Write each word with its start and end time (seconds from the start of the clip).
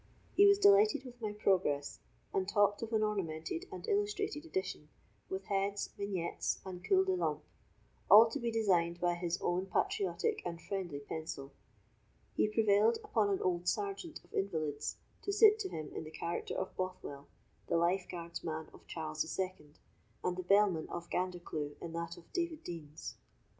He 0.35 0.47
was 0.47 0.57
delighted 0.57 1.05
with 1.05 1.21
my 1.21 1.31
progress, 1.31 1.99
and 2.33 2.49
talked 2.49 2.81
of 2.81 2.91
an 2.91 3.03
ornamented 3.03 3.65
and 3.71 3.87
illustrated 3.87 4.43
edition, 4.45 4.89
with 5.29 5.45
heads, 5.45 5.91
vignettes, 5.95 6.59
and 6.65 6.83
culs 6.83 7.05
de 7.05 7.11
lampe, 7.15 7.43
all 8.09 8.27
to 8.31 8.39
be 8.39 8.49
designed 8.49 8.99
by 8.99 9.13
his 9.13 9.39
own 9.43 9.67
patriotic 9.67 10.41
and 10.43 10.59
friendly 10.59 11.01
pencil. 11.01 11.53
He 12.35 12.47
prevailed 12.47 12.97
upon 13.03 13.29
an 13.29 13.43
old 13.43 13.67
sergeant 13.67 14.23
of 14.23 14.33
invalids 14.33 14.97
to 15.21 15.31
sit 15.31 15.59
to 15.59 15.69
him 15.69 15.91
in 15.93 16.03
the 16.03 16.09
character 16.09 16.55
of 16.55 16.75
Bothwell, 16.75 17.27
the 17.67 17.77
lifeguard's 17.77 18.43
man 18.43 18.69
of 18.73 18.87
Charles 18.87 19.21
the 19.21 19.27
Second, 19.27 19.77
and 20.23 20.35
the 20.35 20.41
bellman 20.41 20.89
of 20.89 21.11
Gandercleugh 21.11 21.75
in 21.79 21.93
that 21.93 22.17
of 22.17 22.23
David 22.33 22.63
Deans. 22.63 23.17